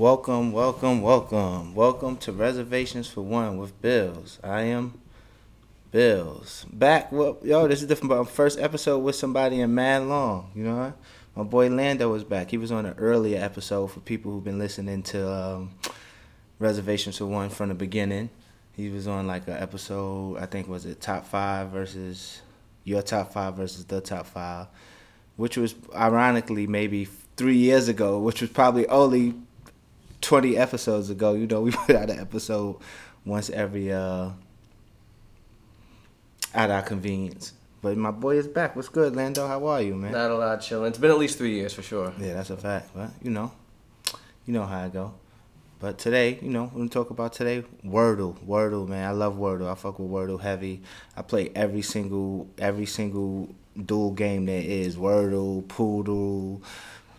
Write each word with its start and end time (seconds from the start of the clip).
Welcome, 0.00 0.52
welcome, 0.52 1.02
welcome. 1.02 1.74
Welcome 1.74 2.16
to 2.20 2.32
Reservations 2.32 3.06
for 3.06 3.20
One 3.20 3.58
with 3.58 3.78
Bills. 3.82 4.38
I 4.42 4.62
am 4.62 4.98
Bills. 5.90 6.64
Back, 6.72 7.12
well, 7.12 7.36
yo, 7.42 7.68
this 7.68 7.82
is 7.82 7.88
the 7.88 8.24
first 8.24 8.58
episode 8.58 9.00
with 9.00 9.14
somebody 9.14 9.60
in 9.60 9.74
mad 9.74 10.04
long, 10.04 10.52
you 10.54 10.64
know? 10.64 10.94
My 11.36 11.42
boy 11.42 11.68
Lando 11.68 12.10
was 12.10 12.24
back. 12.24 12.50
He 12.50 12.56
was 12.56 12.72
on 12.72 12.86
an 12.86 12.94
earlier 12.96 13.44
episode 13.44 13.88
for 13.88 14.00
people 14.00 14.32
who've 14.32 14.42
been 14.42 14.58
listening 14.58 15.02
to 15.02 15.30
um, 15.30 15.74
Reservations 16.58 17.18
for 17.18 17.26
One 17.26 17.50
from 17.50 17.68
the 17.68 17.74
beginning. 17.74 18.30
He 18.74 18.88
was 18.88 19.06
on 19.06 19.26
like 19.26 19.46
an 19.48 19.58
episode, 19.58 20.38
I 20.38 20.46
think 20.46 20.66
was 20.66 20.86
it 20.86 21.02
top 21.02 21.26
five 21.26 21.68
versus 21.68 22.40
your 22.84 23.02
top 23.02 23.34
five 23.34 23.54
versus 23.54 23.84
the 23.84 24.00
top 24.00 24.24
five, 24.24 24.68
which 25.36 25.58
was 25.58 25.74
ironically 25.94 26.66
maybe 26.66 27.06
three 27.36 27.58
years 27.58 27.88
ago, 27.88 28.18
which 28.18 28.40
was 28.40 28.48
probably 28.48 28.86
only 28.86 29.34
20 30.20 30.56
episodes 30.56 31.10
ago. 31.10 31.34
You 31.34 31.46
know, 31.46 31.60
we 31.62 31.70
put 31.72 31.96
out 31.96 32.10
an 32.10 32.18
episode 32.18 32.76
once 33.24 33.50
every 33.50 33.92
uh 33.92 34.30
at 36.54 36.70
our 36.70 36.82
convenience. 36.82 37.52
But 37.82 37.96
my 37.96 38.10
boy 38.10 38.36
is 38.36 38.46
back. 38.46 38.76
What's 38.76 38.88
good, 38.88 39.16
Lando? 39.16 39.46
How 39.46 39.66
are 39.66 39.80
you, 39.80 39.94
man? 39.94 40.12
Not 40.12 40.30
a 40.30 40.36
lot 40.36 40.60
chilling. 40.60 40.88
It's 40.88 40.98
been 40.98 41.10
at 41.10 41.18
least 41.18 41.38
three 41.38 41.54
years 41.54 41.72
for 41.72 41.82
sure. 41.82 42.12
Yeah, 42.20 42.34
that's 42.34 42.50
a 42.50 42.56
fact. 42.56 42.90
But 42.94 43.10
you 43.22 43.30
know, 43.30 43.52
you 44.46 44.52
know 44.52 44.66
how 44.66 44.84
I 44.84 44.88
go. 44.88 45.14
But 45.78 45.96
today, 45.96 46.38
you 46.42 46.50
know, 46.50 46.64
we're 46.64 46.80
gonna 46.80 46.90
talk 46.90 47.08
about 47.08 47.32
today 47.32 47.64
Wordle. 47.84 48.36
Wordle, 48.46 48.86
man. 48.86 49.08
I 49.08 49.12
love 49.12 49.36
Wordle. 49.36 49.70
I 49.70 49.74
fuck 49.74 49.98
with 49.98 50.10
Wordle 50.10 50.40
heavy. 50.40 50.82
I 51.16 51.22
play 51.22 51.50
every 51.54 51.80
single 51.80 52.48
every 52.58 52.84
single 52.84 53.48
dual 53.82 54.10
game 54.10 54.44
there 54.44 54.62
is. 54.62 54.96
Wordle, 54.96 55.66
Poodle, 55.68 56.60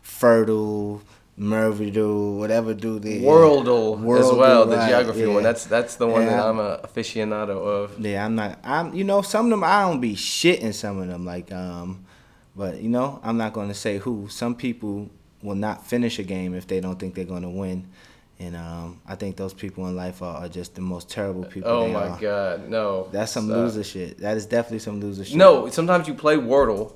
Fertile, 0.04 1.02
Mervidal, 1.42 2.38
whatever 2.38 2.76
do 2.76 3.00
they 3.00 3.22
Worldle, 3.22 4.00
Worldle 4.00 4.20
as 4.20 4.32
well, 4.32 4.68
right, 4.68 4.78
the 4.78 4.88
geography 4.88 5.22
yeah. 5.22 5.28
one. 5.34 5.42
That's 5.42 5.66
that's 5.66 5.96
the 5.96 6.06
one 6.06 6.22
yeah, 6.22 6.38
that 6.38 6.46
I'm 6.46 6.60
a 6.60 6.78
aficionado 6.78 7.66
of. 7.66 8.00
Yeah, 8.00 8.24
I'm 8.24 8.36
not. 8.36 8.60
I'm 8.64 8.94
you 8.94 9.04
know 9.04 9.24
some 9.24 9.46
of 9.46 9.50
them 9.50 9.64
I 9.64 9.82
don't 9.82 10.00
be 10.00 10.14
shitting 10.16 10.72
some 10.72 11.00
of 11.00 11.08
them 11.08 11.26
like 11.26 11.52
um, 11.52 12.06
but 12.56 12.80
you 12.80 12.90
know 12.90 13.20
I'm 13.24 13.38
not 13.38 13.54
gonna 13.54 13.74
say 13.74 13.98
who. 13.98 14.28
Some 14.30 14.54
people 14.54 15.10
will 15.42 15.56
not 15.56 15.88
finish 15.88 16.20
a 16.20 16.24
game 16.24 16.54
if 16.54 16.68
they 16.68 16.80
don't 16.80 17.00
think 17.00 17.16
they're 17.16 17.26
gonna 17.26 17.50
win. 17.50 17.88
And 18.38 18.56
um, 18.56 19.02
I 19.08 19.16
think 19.16 19.36
those 19.36 19.54
people 19.54 19.88
in 19.88 19.96
life 19.96 20.22
are, 20.22 20.46
are 20.46 20.50
just 20.50 20.76
the 20.76 20.82
most 20.82 21.10
terrible 21.10 21.46
people. 21.46 21.72
Oh 21.72 21.88
my 21.88 22.10
are. 22.10 22.20
god, 22.20 22.70
no! 22.70 23.08
That's 23.12 23.32
some 23.32 23.46
Stop. 23.46 23.58
loser 23.58 23.84
shit. 23.84 24.20
That 24.20 24.38
is 24.38 24.46
definitely 24.46 24.80
some 24.80 25.00
loser 25.00 25.26
shit. 25.26 25.38
No, 25.38 25.70
sometimes 25.70 26.08
you 26.08 26.14
play 26.14 26.38
Wordle, 26.38 26.94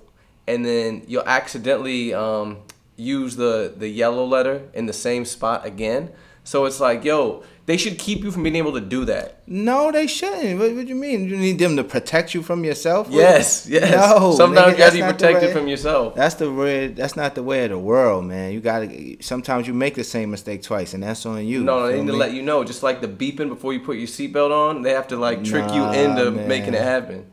and 0.47 0.63
then 0.63 1.03
you'll 1.07 1.27
accidentally 1.27 2.13
um, 2.13 2.59
use 2.95 3.35
the 3.35 3.73
the 3.75 3.87
yellow 3.87 4.25
letter 4.25 4.69
in 4.73 4.85
the 4.85 4.93
same 4.93 5.25
spot 5.25 5.65
again. 5.65 6.11
So 6.43 6.65
it's 6.65 6.79
like, 6.79 7.03
yo, 7.03 7.43
they 7.65 7.75
should 7.75 7.97
keep 7.97 8.23
you 8.23 8.29
from 8.29 8.43
being 8.43 8.55
able 8.55 8.73
to 8.73 8.79
do 8.79 9.03
that. 9.05 9.41
No, 9.47 9.91
they 9.91 10.05
shouldn't. 10.05 10.59
What, 10.59 10.75
what 10.75 10.83
do 10.83 10.87
you 10.89 10.95
mean? 10.95 11.27
You 11.27 11.35
need 11.35 11.57
them 11.57 11.75
to 11.77 11.83
protect 11.83 12.35
you 12.35 12.43
from 12.43 12.63
yourself? 12.63 13.07
Yes, 13.09 13.67
yes. 13.67 13.89
No, 13.91 14.31
sometimes 14.33 14.67
nigga, 14.67 14.71
you 14.73 14.77
gotta 14.77 14.95
be 14.95 15.01
protected 15.01 15.51
from 15.51 15.67
yourself. 15.67 16.13
That's 16.13 16.35
the 16.35 16.53
way. 16.53 16.89
That's 16.89 17.15
not 17.15 17.33
the 17.33 17.41
way 17.41 17.63
of 17.63 17.71
the 17.71 17.79
world, 17.79 18.25
man. 18.25 18.53
You 18.53 18.61
gotta. 18.61 19.17
Sometimes 19.21 19.67
you 19.67 19.73
make 19.73 19.95
the 19.95 20.03
same 20.03 20.29
mistake 20.29 20.61
twice, 20.61 20.93
and 20.93 21.01
that's 21.01 21.25
on 21.25 21.47
you. 21.47 21.63
No, 21.63 21.79
no, 21.79 21.87
they 21.87 21.97
need 21.97 22.05
me? 22.05 22.11
to 22.11 22.17
let 22.17 22.33
you 22.33 22.43
know. 22.43 22.63
Just 22.63 22.83
like 22.83 23.01
the 23.01 23.07
beeping 23.07 23.49
before 23.49 23.73
you 23.73 23.79
put 23.79 23.97
your 23.97 24.07
seatbelt 24.07 24.51
on, 24.51 24.83
they 24.83 24.91
have 24.91 25.07
to 25.07 25.17
like 25.17 25.43
trick 25.43 25.65
nah, 25.65 25.91
you 25.93 25.99
into 25.99 26.29
man. 26.29 26.47
making 26.47 26.75
it 26.75 26.83
happen. 26.83 27.31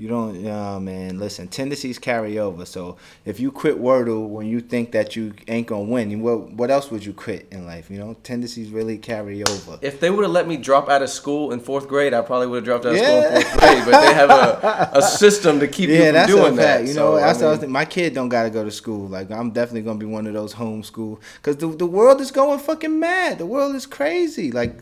You 0.00 0.08
don't, 0.08 0.46
oh 0.46 0.80
man. 0.80 1.18
Listen, 1.18 1.46
tendencies 1.46 1.98
carry 1.98 2.38
over. 2.38 2.64
So 2.64 2.96
if 3.26 3.38
you 3.38 3.52
quit 3.52 3.78
Wordle 3.78 4.28
when 4.28 4.46
you 4.46 4.60
think 4.60 4.92
that 4.92 5.14
you 5.14 5.34
ain't 5.46 5.66
gonna 5.66 5.82
win, 5.82 6.22
what 6.22 6.52
what 6.52 6.70
else 6.70 6.90
would 6.90 7.04
you 7.04 7.12
quit 7.12 7.46
in 7.50 7.66
life? 7.66 7.90
You 7.90 7.98
know, 7.98 8.16
tendencies 8.22 8.70
really 8.70 8.96
carry 8.96 9.44
over. 9.44 9.78
If 9.82 10.00
they 10.00 10.08
would 10.08 10.22
have 10.22 10.32
let 10.32 10.48
me 10.48 10.56
drop 10.56 10.88
out 10.88 11.02
of 11.02 11.10
school 11.10 11.52
in 11.52 11.60
fourth 11.60 11.86
grade, 11.86 12.14
I 12.14 12.22
probably 12.22 12.46
would 12.46 12.56
have 12.56 12.64
dropped 12.64 12.86
out 12.86 12.92
of 12.92 12.96
yeah. 12.96 13.20
school 13.26 13.36
in 13.36 13.42
fourth 13.42 13.60
grade. 13.60 13.84
But 13.84 14.00
they 14.00 14.14
have 14.14 14.30
a, 14.30 14.90
a 14.94 15.02
system 15.02 15.60
to 15.60 15.68
keep 15.68 15.90
yeah, 15.90 16.26
you 16.26 16.34
from 16.34 16.44
doing 16.44 16.56
that. 16.56 16.86
You 16.86 16.94
know, 16.94 17.16
so, 17.16 17.20
that's 17.20 17.42
I 17.42 17.56
mean, 17.58 17.70
my 17.70 17.84
kid 17.84 18.14
don't 18.14 18.30
gotta 18.30 18.48
go 18.48 18.64
to 18.64 18.70
school. 18.70 19.06
Like 19.06 19.30
I'm 19.30 19.50
definitely 19.50 19.82
gonna 19.82 19.98
be 19.98 20.06
one 20.06 20.26
of 20.26 20.32
those 20.32 20.54
homeschool 20.54 21.20
because 21.34 21.58
the 21.58 21.68
the 21.68 21.84
world 21.84 22.22
is 22.22 22.30
going 22.30 22.58
fucking 22.58 22.98
mad. 22.98 23.36
The 23.36 23.44
world 23.44 23.74
is 23.74 23.84
crazy. 23.84 24.50
Like 24.50 24.80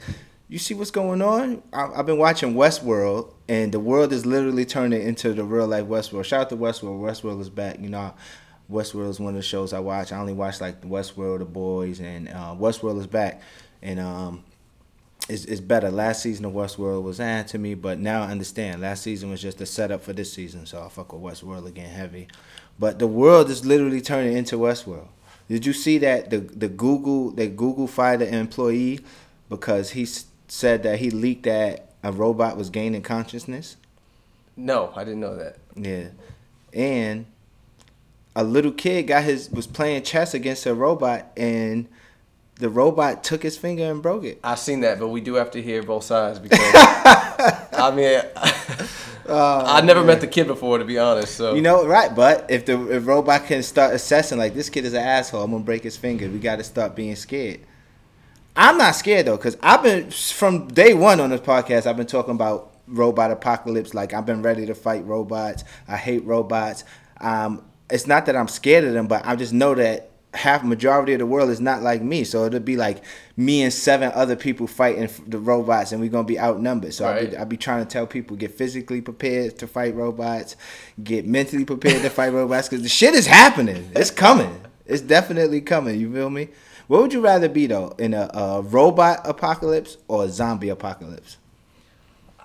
you 0.48 0.59
see 0.59 0.75
what's 0.75 0.91
going 0.91 1.20
on? 1.20 1.62
I, 1.72 1.88
have 1.97 2.06
been 2.06 2.19
watching 2.19 2.54
Westworld, 2.54 3.34
and 3.48 3.70
the 3.70 3.81
world 3.81 4.12
is 4.12 4.25
literally 4.25 4.64
turning 4.64 5.03
into 5.03 5.34
the 5.34 5.44
real 5.44 5.66
life 5.66 5.84
Westworld. 5.84 6.25
Shout 6.25 6.41
out 6.42 6.48
to 6.50 6.56
Westworld. 6.56 7.00
Westworld 7.00 7.41
is 7.41 7.50
back. 7.50 7.78
You 7.81 7.91
know, 7.91 8.14
Westworld 8.70 9.10
is 9.10 9.20
one 9.20 9.34
of 9.34 9.36
the 9.36 9.42
shows 9.42 9.75
I 9.75 9.81
watch. 9.81 10.10
I 10.10 10.19
only 10.19 10.32
watch 10.32 10.60
like 10.60 10.81
Westworld, 10.82 11.41
The 11.41 11.44
Boys, 11.44 12.00
and 12.00 12.28
uh, 12.28 12.54
Westworld 12.59 12.98
is 12.98 13.06
back, 13.06 13.42
and 13.82 14.00
um, 14.00 14.42
it's, 15.28 15.44
it's 15.44 15.60
better. 15.60 15.91
Last 15.91 16.22
season 16.22 16.47
of 16.47 16.53
Westworld 16.53 17.03
was 17.03 17.20
eh 17.20 17.42
to 17.44 17.59
me, 17.59 17.75
but 17.75 17.98
now 17.98 18.22
I 18.22 18.30
understand. 18.30 18.80
Last 18.80 19.03
season 19.03 19.28
was 19.30 19.42
just 19.42 19.60
a 19.60 19.66
setup 19.66 20.03
for 20.03 20.15
this 20.15 20.32
season, 20.32 20.65
so 20.65 20.82
I 20.82 20.88
fuck 20.88 21.12
with 21.12 21.22
Westworld 21.22 21.66
again 21.66 21.91
heavy. 21.91 22.26
But 22.78 22.98
the 22.98 23.06
world 23.06 23.50
is 23.50 23.66
literally 23.66 24.00
turning 24.00 24.34
into 24.34 24.56
Westworld. 24.56 25.09
Did 25.48 25.66
you 25.66 25.72
see 25.75 25.98
that 25.98 26.30
the 26.30 26.38
the 26.38 26.69
Google 26.69 27.30
the 27.30 27.48
Google 27.48 27.86
fired 27.86 28.22
an 28.22 28.34
employee 28.34 29.00
because 29.48 29.91
he's 29.91 30.26
said 30.48 30.82
that 30.82 30.98
he 30.98 31.10
leaked 31.10 31.44
that 31.44 31.92
a 32.03 32.12
robot 32.12 32.56
was 32.56 32.70
gaining 32.70 33.03
consciousness? 33.03 33.76
No, 34.56 34.92
I 34.97 35.04
didn't 35.04 35.20
know 35.20 35.36
that. 35.36 35.56
Yeah, 35.76 36.09
and 36.72 37.26
a 38.34 38.44
little 38.44 38.72
kid 38.72 39.09
got 39.09 39.25
his 39.25 39.50
was 39.50 39.66
playing 39.66 40.03
chess 40.03 40.34
against 40.34 40.66
a 40.66 40.75
robot 40.75 41.26
and 41.36 41.88
the 42.56 42.69
robot 42.69 43.22
took 43.22 43.42
his 43.42 43.56
finger 43.56 43.84
and 43.84 44.03
broke 44.03 44.25
it. 44.25 44.41
I've 44.42 44.59
seen 44.59 44.81
that, 44.81 44.98
but 44.98 45.09
we 45.09 45.20
do 45.20 45.34
have 45.34 45.50
to 45.53 45.62
hear 45.62 45.82
both 45.82 46.04
sides 46.04 46.38
because 46.38 46.59
I 46.75 47.92
mean, 47.94 48.20
oh, 49.26 49.62
I 49.65 49.80
never 49.80 50.00
man. 50.00 50.09
met 50.09 50.20
the 50.20 50.26
kid 50.26 50.48
before, 50.48 50.78
to 50.78 50.84
be 50.84 50.98
honest. 50.98 51.36
So 51.36 51.54
you 51.54 51.62
know, 51.62 51.86
right? 51.86 52.15
But 52.15 52.50
if 52.50 52.66
the 52.66 52.97
if 52.97 53.06
robot 53.06 53.47
can 53.47 53.62
start 53.62 53.94
assessing 53.94 54.38
like 54.38 54.54
this 54.54 54.70
kid 54.70 54.84
is 54.84 54.92
an 54.92 55.03
asshole, 55.03 55.42
I'm 55.42 55.53
gonna 55.53 55.62
break 55.62 55.84
his 55.84 55.97
finger. 55.97 56.28
We 56.28 56.38
got 56.38 56.56
to 56.56 56.65
start 56.65 56.97
being 56.97 57.15
scared. 57.16 57.60
I'm 58.58 58.76
not 58.76 58.96
scared 58.96 59.26
though, 59.26 59.36
because 59.36 59.56
I've 59.62 59.84
been 59.84 60.10
from 60.10 60.66
day 60.66 60.92
one 60.92 61.20
on 61.20 61.30
this 61.30 61.41
podcast. 61.41 61.86
I've 61.86 61.96
been 61.96 62.08
talking 62.08 62.34
about 62.34 62.74
robot 62.88 63.30
apocalypse. 63.30 63.94
Like 63.94 64.12
I've 64.12 64.26
been 64.26 64.42
ready 64.42 64.66
to 64.66 64.74
fight 64.74 65.06
robots. 65.06 65.62
I 65.86 65.96
hate 65.96 66.24
robots. 66.24 66.82
Um, 67.20 67.64
it's 67.88 68.08
not 68.08 68.26
that 68.26 68.34
I'm 68.34 68.48
scared 68.48 68.82
of 68.82 68.94
them, 68.94 69.06
but 69.06 69.24
I 69.24 69.36
just 69.36 69.52
know 69.52 69.76
that 69.76 70.10
half 70.34 70.64
majority 70.64 71.12
of 71.12 71.20
the 71.20 71.26
world 71.26 71.50
is 71.50 71.60
not 71.60 71.82
like 71.82 72.02
me. 72.02 72.24
So 72.24 72.47
it'll 72.47 72.58
be 72.58 72.76
like 72.76 73.04
me 73.36 73.62
and 73.62 73.72
seven 73.72 74.10
other 74.12 74.34
people 74.34 74.66
fighting 74.66 75.08
the 75.28 75.38
robots, 75.38 75.92
and 75.92 76.00
we're 76.00 76.10
gonna 76.10 76.24
be 76.24 76.41
outnumbered. 76.41 76.94
So 76.94 77.04
right. 77.04 77.22
I'll, 77.22 77.30
be, 77.30 77.36
I'll 77.36 77.47
be 77.47 77.56
trying 77.56 77.84
to 77.84 77.88
tell 77.88 78.08
people 78.08 78.36
get 78.36 78.50
physically 78.50 79.00
prepared 79.00 79.56
to 79.60 79.68
fight 79.68 79.94
robots, 79.94 80.56
get 81.04 81.28
mentally 81.28 81.64
prepared 81.64 82.02
to 82.02 82.10
fight 82.10 82.32
robots, 82.32 82.68
because 82.68 82.82
the 82.82 82.88
shit 82.88 83.14
is 83.14 83.28
happening. 83.28 83.92
It's 83.94 84.10
coming. 84.10 84.62
It's 84.84 85.02
definitely 85.02 85.60
coming. 85.60 86.00
You 86.00 86.12
feel 86.12 86.30
me? 86.30 86.48
What 86.88 87.03
would 87.03 87.12
you 87.12 87.21
rather 87.21 87.49
be 87.50 87.66
though, 87.66 87.94
in 87.99 88.15
a, 88.15 88.31
a 88.32 88.62
robot 88.62 89.21
apocalypse 89.25 89.99
or 90.09 90.25
a 90.25 90.28
zombie 90.28 90.71
apocalypse? 90.71 91.37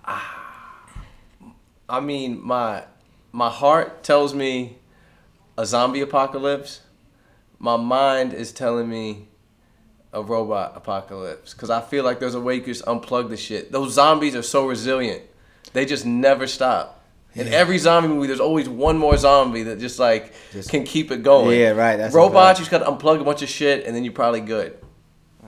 I 0.05 1.99
mean, 2.01 2.45
my 2.45 2.83
my 3.31 3.49
heart 3.49 4.03
tells 4.03 4.33
me 4.33 4.77
a 5.57 5.65
zombie 5.65 6.01
apocalypse. 6.01 6.81
My 7.57 7.77
mind 7.77 8.33
is 8.33 8.51
telling 8.51 8.89
me 8.89 9.27
a 10.11 10.21
robot 10.21 10.73
apocalypse 10.75 11.53
because 11.53 11.69
I 11.69 11.79
feel 11.79 12.03
like 12.03 12.19
there's 12.19 12.35
a 12.35 12.41
way 12.41 12.55
you 12.55 12.61
can 12.61 12.73
just 12.73 12.85
unplug 12.85 13.29
the 13.29 13.37
shit. 13.37 13.71
Those 13.71 13.93
zombies 13.93 14.35
are 14.35 14.43
so 14.43 14.67
resilient; 14.67 15.23
they 15.71 15.85
just 15.85 16.05
never 16.05 16.47
stop. 16.47 17.02
In 17.35 17.47
every 17.47 17.77
zombie 17.77 18.09
movie, 18.09 18.27
there's 18.27 18.39
always 18.39 18.69
one 18.69 18.97
more 18.97 19.17
zombie 19.17 19.63
that 19.63 19.79
just 19.79 19.97
like 19.99 20.33
just, 20.51 20.69
can 20.69 20.83
keep 20.83 21.11
it 21.11 21.23
going. 21.23 21.59
Yeah, 21.59 21.71
right. 21.71 21.95
That's 21.97 22.13
Robots, 22.13 22.59
you 22.59 22.65
just 22.65 22.71
gotta 22.71 22.85
unplug 22.85 23.21
a 23.21 23.23
bunch 23.23 23.41
of 23.41 23.49
shit, 23.49 23.85
and 23.85 23.95
then 23.95 24.03
you're 24.03 24.13
probably 24.13 24.41
good. 24.41 24.77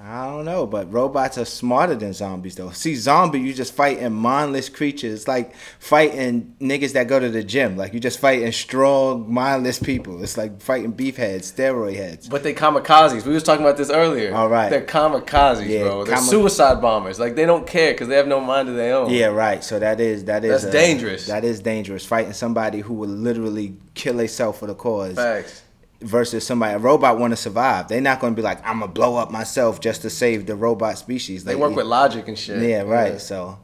I 0.07 0.27
don't 0.27 0.45
know, 0.45 0.67
but 0.67 0.93
robots 0.93 1.39
are 1.39 1.45
smarter 1.45 1.95
than 1.95 2.13
zombies 2.13 2.55
though. 2.55 2.69
See, 2.69 2.95
zombie, 2.95 3.39
you 3.39 3.55
just 3.55 3.73
fighting 3.73 4.13
mindless 4.13 4.69
creatures. 4.69 5.13
It's 5.13 5.27
like 5.27 5.55
fighting 5.79 6.55
niggas 6.61 6.93
that 6.93 7.07
go 7.07 7.19
to 7.19 7.27
the 7.27 7.43
gym. 7.43 7.75
Like 7.75 7.91
you 7.91 7.99
just 7.99 8.19
fighting 8.19 8.51
strong, 8.51 9.33
mindless 9.33 9.79
people. 9.79 10.21
It's 10.21 10.37
like 10.37 10.61
fighting 10.61 10.91
beef 10.91 11.15
heads, 11.15 11.51
steroid 11.51 11.95
heads. 11.95 12.29
But 12.29 12.43
they 12.43 12.53
kamikazes. 12.53 13.25
We 13.25 13.33
was 13.33 13.41
talking 13.41 13.65
about 13.65 13.77
this 13.77 13.89
earlier. 13.89 14.35
All 14.35 14.47
right. 14.47 14.69
They're 14.69 14.85
kamikazes, 14.85 15.67
yeah, 15.67 15.83
bro. 15.85 16.03
They're 16.03 16.17
suicide 16.17 16.81
bombers. 16.81 17.19
Like 17.19 17.33
they 17.33 17.47
don't 17.47 17.65
care 17.65 17.93
because 17.93 18.07
they 18.07 18.15
have 18.15 18.27
no 18.27 18.39
mind 18.39 18.69
of 18.69 18.75
their 18.75 18.95
own. 18.95 19.09
Yeah, 19.09 19.27
right. 19.27 19.63
So 19.63 19.79
that 19.79 19.99
is 19.99 20.25
that 20.25 20.45
is 20.45 20.51
that's 20.61 20.65
uh, 20.65 20.71
dangerous. 20.71 21.25
That 21.25 21.43
is 21.43 21.61
dangerous. 21.61 22.05
Fighting 22.05 22.33
somebody 22.33 22.81
who 22.81 22.93
will 22.93 23.09
literally 23.09 23.75
kill 23.95 24.17
themselves 24.17 24.59
for 24.59 24.67
the 24.67 24.75
cause. 24.75 25.15
Facts 25.15 25.63
versus 26.01 26.45
somebody 26.45 26.75
a 26.75 26.77
robot 26.77 27.17
want 27.19 27.31
to 27.31 27.37
survive. 27.37 27.87
They're 27.87 28.01
not 28.01 28.19
going 28.19 28.33
to 28.33 28.35
be 28.35 28.43
like 28.43 28.65
I'm 28.65 28.79
gonna 28.79 28.91
blow 28.91 29.17
up 29.17 29.31
myself 29.31 29.79
just 29.79 30.01
to 30.03 30.09
save 30.09 30.45
the 30.45 30.55
robot 30.55 30.97
species. 30.97 31.45
Like, 31.45 31.55
they 31.55 31.61
work 31.61 31.75
with 31.75 31.87
logic 31.87 32.27
and 32.27 32.37
shit. 32.37 32.61
Yeah, 32.61 32.81
right. 32.81 33.13
Yeah. 33.13 33.17
So 33.17 33.59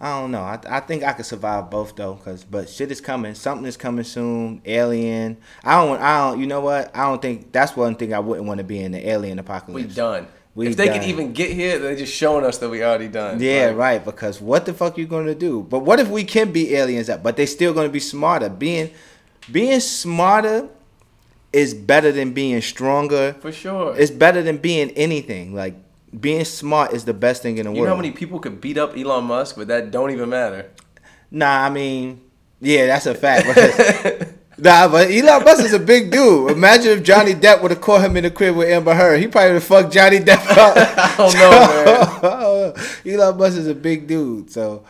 I 0.00 0.20
don't 0.20 0.30
know. 0.30 0.42
I, 0.42 0.60
I 0.68 0.80
think 0.80 1.02
I 1.02 1.12
could 1.12 1.26
survive 1.26 1.70
both 1.70 1.96
though, 1.96 2.14
cause 2.14 2.44
but 2.44 2.68
shit 2.68 2.90
is 2.90 3.00
coming. 3.00 3.34
Something 3.34 3.66
is 3.66 3.76
coming 3.76 4.04
soon. 4.04 4.62
Alien. 4.64 5.38
I 5.64 5.84
don't. 5.84 6.00
I 6.00 6.30
don't. 6.30 6.40
You 6.40 6.46
know 6.46 6.60
what? 6.60 6.94
I 6.94 7.04
don't 7.04 7.20
think 7.20 7.52
that's 7.52 7.76
one 7.76 7.96
thing 7.96 8.14
I 8.14 8.20
wouldn't 8.20 8.46
want 8.46 8.58
to 8.58 8.64
be 8.64 8.80
in 8.80 8.92
the 8.92 9.08
alien 9.08 9.38
apocalypse. 9.38 9.88
We 9.88 9.94
done. 9.94 10.28
We 10.54 10.68
if 10.68 10.76
they 10.76 10.86
done. 10.86 10.98
could 10.98 11.08
even 11.08 11.32
get 11.32 11.52
here, 11.52 11.78
they're 11.78 11.96
just 11.96 12.12
showing 12.12 12.44
us 12.44 12.58
that 12.58 12.68
we 12.68 12.82
already 12.82 13.08
done. 13.08 13.40
Yeah, 13.40 13.66
Like, 13.66 13.76
right. 13.76 14.04
Because 14.04 14.40
what 14.40 14.66
the 14.66 14.74
fuck 14.74 14.98
you 14.98 15.06
gonna 15.06 15.34
do? 15.34 15.62
But 15.62 15.80
what 15.80 16.00
if 16.00 16.08
we 16.08 16.24
can 16.24 16.52
be 16.52 16.74
aliens? 16.74 17.10
But 17.22 17.36
they 17.36 17.46
still 17.46 17.72
gonna 17.72 17.88
be 17.88 18.00
smarter. 18.00 18.48
Being 18.48 18.90
being 19.50 19.80
smarter 19.80 20.68
is 21.52 21.74
better 21.74 22.12
than 22.12 22.32
being 22.32 22.60
stronger. 22.60 23.34
For 23.40 23.52
sure. 23.52 23.96
It's 23.96 24.10
better 24.10 24.42
than 24.42 24.58
being 24.58 24.90
anything. 24.90 25.54
Like 25.54 25.76
being 26.18 26.44
smart 26.44 26.92
is 26.92 27.04
the 27.04 27.14
best 27.14 27.42
thing 27.42 27.58
in 27.58 27.66
the 27.66 27.70
you 27.70 27.76
know 27.76 27.80
world. 27.82 27.90
how 27.90 27.96
many 27.96 28.10
people 28.10 28.38
could 28.38 28.60
beat 28.60 28.78
up 28.78 28.96
Elon 28.96 29.24
Musk, 29.24 29.56
but 29.56 29.68
that 29.68 29.90
don't 29.90 30.10
even 30.10 30.28
matter. 30.28 30.70
Nah, 31.30 31.64
I 31.66 31.70
mean, 31.70 32.20
yeah, 32.60 32.86
that's 32.86 33.06
a 33.06 33.14
fact. 33.14 33.46
nah, 34.58 34.88
but 34.88 35.10
Elon 35.10 35.44
Musk 35.44 35.64
is 35.64 35.74
a 35.74 35.78
big 35.78 36.10
dude. 36.10 36.52
Imagine 36.52 36.98
if 36.98 37.04
Johnny 37.04 37.34
Depp 37.34 37.62
would 37.62 37.70
have 37.70 37.80
caught 37.80 38.02
him 38.02 38.16
in 38.16 38.24
the 38.24 38.30
crib 38.30 38.56
with 38.56 38.68
Amber 38.68 38.94
Heard. 38.94 39.20
He 39.20 39.28
probably 39.28 39.52
would 39.52 39.54
have 39.54 39.64
fucked 39.64 39.92
Johnny 39.92 40.18
Depp 40.20 40.46
up. 40.56 40.74
I 40.76 41.14
don't 41.16 41.34
know, 41.34 42.74
man. 42.74 42.84
Elon 43.06 43.38
Musk 43.38 43.58
is 43.58 43.66
a 43.66 43.74
big 43.74 44.06
dude. 44.06 44.50
So, 44.50 44.84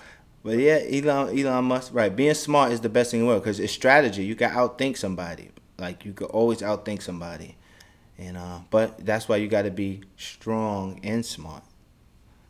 but 0.44 0.58
yeah, 0.58 0.80
Elon 0.90 1.36
Elon 1.36 1.64
Musk, 1.64 1.92
right? 1.92 2.14
Being 2.14 2.34
smart 2.34 2.72
is 2.72 2.80
the 2.80 2.88
best 2.88 3.10
thing 3.10 3.20
in 3.20 3.26
the 3.26 3.30
world 3.30 3.42
because 3.42 3.58
it's 3.58 3.72
strategy. 3.72 4.24
You 4.24 4.36
can 4.36 4.50
outthink 4.50 4.96
somebody. 4.96 5.50
Like 5.78 6.04
you 6.04 6.12
could 6.12 6.30
always 6.30 6.60
outthink 6.60 7.02
somebody, 7.02 7.56
and 8.18 8.36
uh, 8.36 8.60
but 8.70 9.04
that's 9.04 9.28
why 9.28 9.36
you 9.36 9.46
got 9.46 9.62
to 9.62 9.70
be 9.70 10.00
strong 10.16 11.00
and 11.04 11.24
smart. 11.24 11.62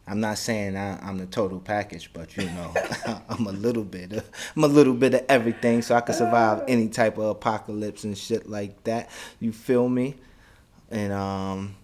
I'm 0.07 0.21
not 0.21 0.39
saying 0.39 0.77
I, 0.77 0.99
I'm 1.07 1.19
the 1.19 1.27
total 1.27 1.61
package, 1.61 2.11
but 2.15 2.35
you 2.39 2.47
know, 2.47 2.73
I'm 3.29 3.47
a 3.47 3.53
little 3.53 3.85
bit. 3.85 4.15
Of, 4.15 4.31
I'm 4.57 4.65
a 4.65 4.69
little 4.69 4.95
bit 4.95 5.13
of 5.13 5.25
everything, 5.29 5.83
so 5.83 5.95
I 5.95 6.01
can 6.01 6.15
survive 6.15 6.65
any 6.67 6.89
type 6.89 7.19
of 7.19 7.25
apocalypse 7.25 8.05
and 8.05 8.17
shit 8.17 8.49
like 8.49 8.83
that. 8.85 9.11
You 9.41 9.53
feel 9.53 9.87
me? 9.89 10.15
And 10.91 11.13
um, 11.13 11.77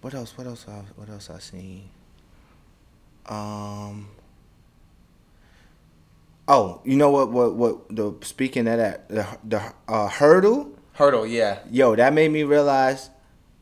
what 0.00 0.14
else? 0.14 0.36
What 0.36 0.48
else? 0.48 0.66
I, 0.68 0.82
what 0.96 1.08
else 1.08 1.30
I 1.30 1.38
seen? 1.38 1.88
Um. 3.26 4.08
Oh, 6.52 6.80
you 6.84 6.96
know 6.96 7.10
what? 7.10 7.30
What? 7.30 7.54
What? 7.54 7.94
The 7.94 8.12
speaking 8.22 8.66
of 8.66 8.78
that, 8.78 9.08
the 9.08 9.24
the 9.44 9.72
uh, 9.86 10.08
Heardle. 10.08 10.76
Heardle, 10.94 11.24
yeah. 11.24 11.60
Yo, 11.70 11.94
that 11.94 12.12
made 12.12 12.32
me 12.32 12.42
realize 12.42 13.08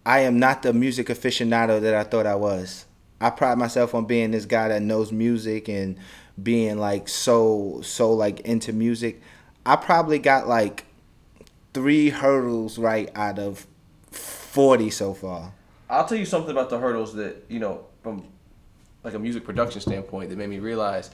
I 0.07 0.21
am 0.21 0.39
not 0.39 0.63
the 0.63 0.73
music 0.73 1.09
aficionado 1.09 1.83
that 1.83 1.95
I 1.95 2.03
thought 2.03 2.27
I 2.27 2.35
was. 2.35 2.87
I 3.21 3.29
pride 3.29 3.59
myself 3.59 3.95
on 3.95 4.07
being 4.07 4.31
this 4.31 4.47
guy 4.47 4.69
that 4.69 4.81
knows 4.81 5.13
music 5.13 5.69
and 5.69 5.99
being 6.43 6.79
like 6.79 7.09
so 7.09 7.81
so 7.83 8.11
like 8.15 8.41
into 8.41 8.73
music. 8.73 9.21
I 9.67 9.77
probably 9.77 10.19
got 10.19 10.49
like 10.49 10.87
three 11.75 12.11
Heardles 12.11 12.83
right 12.83 13.11
out 13.15 13.39
of 13.39 13.67
forty 14.11 14.89
so 14.89 15.13
far. 15.13 15.53
I'll 15.91 16.07
tell 16.07 16.17
you 16.17 16.25
something 16.25 16.53
about 16.53 16.71
the 16.71 16.79
Heardles 16.79 17.13
that 17.17 17.45
you 17.51 17.59
know 17.59 17.85
from 18.03 18.25
like 19.05 19.13
a 19.13 19.19
music 19.19 19.45
production 19.45 19.83
standpoint 19.83 20.31
that 20.31 20.37
made 20.37 20.49
me 20.49 20.59
realize 20.59 21.11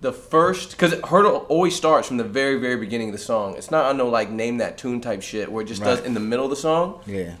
the 0.00 0.12
first 0.12 0.72
because 0.72 0.94
Heardle 0.94 1.46
always 1.48 1.74
starts 1.74 2.06
from 2.06 2.16
the 2.16 2.24
very 2.24 2.58
very 2.58 2.76
beginning 2.76 3.08
of 3.08 3.12
the 3.12 3.18
song. 3.22 3.56
It's 3.56 3.70
not 3.70 3.86
I 3.86 3.96
know 3.96 4.08
like 4.08 4.30
name 4.30 4.58
that 4.58 4.78
tune 4.78 5.00
type 5.00 5.22
shit 5.22 5.50
where 5.50 5.62
it 5.62 5.66
just 5.66 5.82
does 5.82 6.00
in 6.00 6.14
the 6.14 6.20
middle 6.20 6.44
of 6.44 6.50
the 6.50 6.56
song. 6.56 7.00
Yeah. 7.06 7.34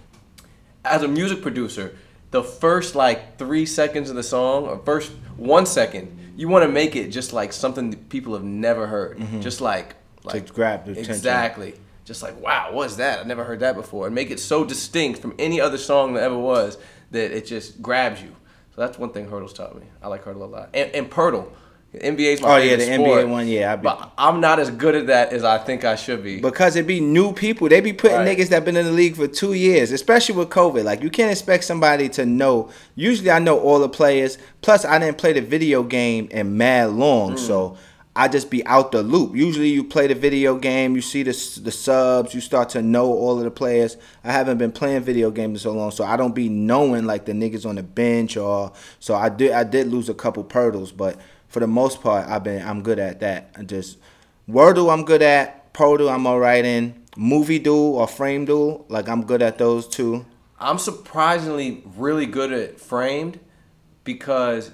As 0.84 1.02
a 1.02 1.08
music 1.08 1.42
producer, 1.42 1.96
the 2.30 2.42
first 2.42 2.94
like 2.94 3.38
three 3.38 3.66
seconds 3.66 4.10
of 4.10 4.16
the 4.16 4.22
song 4.22 4.64
or 4.64 4.78
first 4.78 5.12
one 5.36 5.66
second, 5.66 6.32
you 6.36 6.48
want 6.48 6.64
to 6.64 6.68
make 6.68 6.96
it 6.96 7.08
just 7.08 7.32
like 7.32 7.52
something 7.52 7.90
that 7.90 8.08
people 8.08 8.34
have 8.34 8.44
never 8.44 8.86
heard. 8.86 9.18
Mm-hmm. 9.18 9.40
Just 9.40 9.60
like 9.60 9.96
like 10.24 10.52
grab 10.52 10.84
the 10.86 10.92
attention. 10.92 11.14
exactly. 11.14 11.74
Just 12.04 12.22
like 12.22 12.40
wow, 12.40 12.70
what's 12.72 12.96
that? 12.96 13.20
I 13.20 13.22
never 13.24 13.44
heard 13.44 13.60
that 13.60 13.74
before, 13.74 14.06
and 14.06 14.14
make 14.14 14.30
it 14.30 14.40
so 14.40 14.64
distinct 14.64 15.20
from 15.20 15.34
any 15.38 15.60
other 15.60 15.78
song 15.78 16.14
that 16.14 16.22
ever 16.22 16.38
was 16.38 16.78
that 17.10 17.32
it 17.32 17.46
just 17.46 17.82
grabs 17.82 18.22
you. 18.22 18.34
So 18.74 18.80
that's 18.80 18.98
one 18.98 19.10
thing 19.10 19.28
Heardles 19.28 19.54
taught 19.54 19.74
me. 19.74 19.86
I 20.02 20.08
like 20.08 20.24
Heardle 20.24 20.42
a 20.42 20.46
lot, 20.46 20.70
and, 20.72 20.90
and 20.92 21.10
Poeltl. 21.10 21.48
The 21.96 22.02
NBA's 22.06 22.42
my 22.42 22.48
Oh, 22.54 22.56
yeah, 22.58 22.76
the 22.76 22.84
NBA 22.84 23.26
one, 23.28 23.48
yeah, 23.48 23.72
I 23.72 23.76
be- 23.76 23.82
but 23.84 24.12
I'm 24.18 24.40
not 24.40 24.58
as 24.58 24.70
good 24.70 24.94
at 24.94 25.06
that 25.06 25.32
as 25.32 25.44
I 25.44 25.56
think 25.56 25.84
I 25.84 25.96
should 25.96 26.22
be. 26.22 26.40
Because 26.40 26.76
it 26.76 26.86
be 26.86 27.00
new 27.00 27.32
people. 27.32 27.68
They 27.70 27.80
be 27.80 27.94
putting 27.94 28.18
Right. 28.18 28.36
niggas 28.36 28.48
that 28.50 28.66
been 28.66 28.76
in 28.76 28.84
the 28.84 28.92
league 28.92 29.16
for 29.16 29.26
two 29.26 29.54
years, 29.54 29.92
especially 29.92 30.34
with 30.36 30.50
COVID. 30.50 30.84
Like 30.84 31.02
you 31.02 31.08
can't 31.08 31.30
expect 31.32 31.64
somebody 31.64 32.10
to 32.10 32.26
know. 32.26 32.68
Usually 32.96 33.30
I 33.30 33.38
know 33.38 33.58
all 33.58 33.78
the 33.78 33.88
players. 33.88 34.36
Plus 34.60 34.84
I 34.84 34.98
didn't 34.98 35.16
play 35.16 35.32
the 35.32 35.40
video 35.40 35.82
game 35.82 36.28
in 36.30 36.58
mad 36.58 36.90
long, 36.90 37.32
Mm. 37.34 37.38
so 37.38 37.76
I 38.14 38.28
just 38.28 38.50
be 38.50 38.66
out 38.66 38.92
the 38.92 39.02
loop. 39.02 39.34
Usually 39.36 39.68
you 39.68 39.84
play 39.84 40.06
the 40.06 40.14
video 40.14 40.56
game, 40.56 40.96
you 40.96 41.02
see 41.02 41.22
the 41.22 41.32
the 41.62 41.70
subs, 41.72 42.34
you 42.34 42.40
start 42.42 42.68
to 42.70 42.82
know 42.82 43.06
all 43.12 43.38
of 43.38 43.44
the 43.44 43.50
players. 43.50 43.96
I 44.22 44.32
haven't 44.32 44.58
been 44.58 44.72
playing 44.72 45.00
video 45.02 45.30
games 45.30 45.60
in 45.64 45.70
so 45.70 45.72
long, 45.72 45.90
so 45.92 46.04
I 46.04 46.16
don't 46.18 46.34
be 46.34 46.48
knowing 46.50 47.06
like 47.06 47.24
the 47.24 47.32
niggas 47.32 47.64
on 47.66 47.76
the 47.76 47.82
bench 47.82 48.36
or 48.36 48.72
so 49.00 49.14
I 49.14 49.30
did 49.30 49.52
I 49.52 49.64
did 49.64 49.86
lose 49.90 50.08
a 50.10 50.14
couple 50.14 50.44
Poeltls, 50.44 50.94
but 50.94 51.16
for 51.48 51.60
the 51.60 51.66
most 51.66 52.02
part 52.02 52.28
I've 52.28 52.44
been 52.44 52.66
I'm 52.66 52.82
good 52.82 52.98
at 52.98 53.20
that. 53.20 53.50
I 53.56 53.62
just 53.62 53.98
Wordle 54.48 54.92
I'm 54.92 55.04
good 55.04 55.22
at. 55.22 55.72
Podle 55.72 56.08
I'm 56.08 56.26
alright 56.26 56.64
in. 56.64 57.02
Moviedle 57.16 57.94
or 57.94 58.06
Frame 58.06 58.44
Duel, 58.44 58.84
like 58.88 59.08
I'm 59.08 59.24
good 59.24 59.42
at 59.42 59.58
those 59.58 59.88
two. 59.88 60.26
I'm 60.58 60.78
surprisingly 60.78 61.82
really 61.96 62.26
good 62.26 62.52
at 62.52 62.80
framed 62.80 63.40
because 64.04 64.72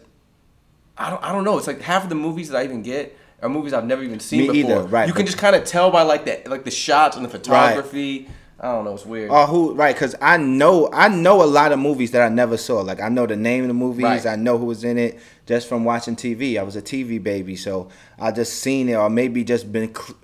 I 0.99 1.11
don't 1.11 1.23
I 1.23 1.33
don't 1.33 1.45
know. 1.45 1.59
It's 1.59 1.67
like 1.67 1.81
half 1.81 2.05
of 2.05 2.09
the 2.09 2.15
movies 2.15 2.49
that 2.51 2.59
I 2.59 2.65
even 2.65 2.83
get 2.83 3.17
are 3.43 3.49
movies 3.49 3.73
I've 3.73 3.85
never 3.85 4.03
even 4.03 4.21
seen 4.21 4.43
Me 4.43 4.63
before. 4.63 4.71
either, 4.79 4.87
right, 4.87 5.09
You 5.09 5.15
can 5.15 5.27
just 5.27 5.39
kind 5.39 5.57
of 5.57 5.65
tell 5.65 5.91
by 5.91 6.03
like 6.03 6.25
the 6.25 6.43
like 6.49 6.65
the 6.65 6.71
shots 6.71 7.17
and 7.17 7.25
the 7.25 7.29
photography. 7.29 8.29
I 8.63 8.71
don't 8.71 8.85
know. 8.85 8.95
It's 8.95 9.05
weird. 9.05 9.29
Oh, 9.33 9.47
who 9.47 9.75
right? 9.75 9.93
Because 9.93 10.15
I 10.21 10.37
know 10.37 10.89
I 10.93 11.09
know 11.09 11.43
a 11.43 11.47
lot 11.47 11.73
of 11.73 11.81
movies 11.81 12.13
that 12.13 12.23
I 12.23 12.29
never 12.29 12.57
saw. 12.57 12.81
Like 12.81 13.01
I 13.01 13.09
know 13.09 13.27
the 13.27 13.35
name 13.37 13.65
of 13.65 13.69
the 13.69 13.75
movies. 13.75 14.05
Right. 14.05 14.27
I 14.27 14.37
know 14.37 14.57
who 14.57 14.67
was 14.67 14.85
in 14.85 14.99
it 14.99 15.19
just 15.47 15.69
from 15.69 15.85
watching 15.85 16.15
TV. 16.15 16.59
I 16.59 16.63
was 16.63 16.77
a 16.77 16.83
TV 16.83 17.21
baby, 17.21 17.57
so 17.57 17.89
I 18.21 18.31
just 18.31 18.61
seen 18.61 18.89
it, 18.89 18.95
or 18.95 19.11
maybe 19.11 19.43
just 19.43 19.73
been 19.73 19.93
cl- 19.93 20.17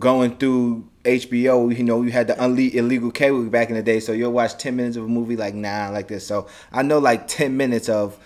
going 0.00 0.36
through 0.36 0.88
HBO. 1.04 1.76
You 1.76 1.84
know, 1.84 2.02
you 2.02 2.10
had 2.10 2.26
the 2.26 2.34
unle- 2.34 2.74
illegal 2.74 3.12
cable 3.12 3.44
back 3.44 3.68
in 3.68 3.76
the 3.76 3.82
day, 3.84 4.00
so 4.00 4.10
you'll 4.10 4.32
watch 4.32 4.58
ten 4.58 4.74
minutes 4.74 4.96
of 4.96 5.04
a 5.04 5.08
movie 5.08 5.36
like 5.36 5.54
nah, 5.54 5.90
like 5.90 6.08
this. 6.08 6.26
So 6.26 6.48
I 6.72 6.82
know 6.82 6.98
like 6.98 7.28
ten 7.28 7.56
minutes 7.56 7.88
of. 7.88 8.18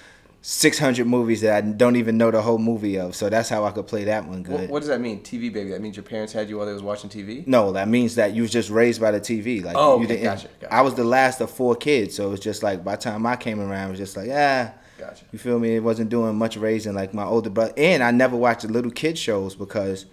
600 0.42 1.06
movies 1.06 1.42
that 1.42 1.62
I 1.64 1.66
don't 1.66 1.96
even 1.96 2.16
know 2.16 2.30
the 2.30 2.40
whole 2.40 2.58
movie 2.58 2.98
of. 2.98 3.14
So 3.14 3.28
that's 3.28 3.48
how 3.48 3.64
I 3.64 3.72
could 3.72 3.86
play 3.86 4.04
that 4.04 4.26
one 4.26 4.42
good. 4.42 4.60
what, 4.62 4.70
what 4.70 4.78
does 4.80 4.88
that 4.88 5.00
mean? 5.00 5.20
TV 5.22 5.52
baby. 5.52 5.70
That 5.70 5.82
means 5.82 5.96
your 5.96 6.02
parents 6.02 6.32
had 6.32 6.48
you 6.48 6.56
while 6.56 6.66
they 6.66 6.72
was 6.72 6.82
watching 6.82 7.10
TV. 7.10 7.46
No, 7.46 7.72
that 7.72 7.88
means 7.88 8.14
that 8.14 8.32
you 8.34 8.42
was 8.42 8.50
just 8.50 8.70
raised 8.70 9.00
by 9.00 9.10
the 9.10 9.20
TV. 9.20 9.62
Like 9.62 9.76
Oh, 9.78 9.98
you 9.98 10.04
okay, 10.04 10.14
didn't. 10.14 10.24
gotcha, 10.24 10.48
gotcha. 10.60 10.74
I 10.74 10.80
was 10.80 10.94
the 10.94 11.04
last 11.04 11.40
of 11.40 11.50
four 11.50 11.74
kids, 11.76 12.14
so 12.16 12.28
it 12.28 12.30
was 12.30 12.40
just 12.40 12.62
like 12.62 12.82
by 12.82 12.96
the 12.96 13.02
time 13.02 13.26
I 13.26 13.36
came 13.36 13.60
around, 13.60 13.88
it 13.88 13.90
was 13.90 13.98
just 14.00 14.16
like 14.16 14.30
ah. 14.32 14.72
Gotcha. 14.98 15.24
You 15.32 15.38
feel 15.38 15.58
me? 15.58 15.76
It 15.76 15.82
wasn't 15.82 16.10
doing 16.10 16.36
much 16.36 16.58
raising 16.58 16.94
like 16.94 17.14
my 17.14 17.24
older 17.24 17.48
brother, 17.48 17.72
and 17.78 18.02
I 18.02 18.10
never 18.10 18.36
watched 18.36 18.62
the 18.62 18.68
little 18.68 18.90
kid 18.90 19.16
shows 19.18 19.54
because 19.54 20.04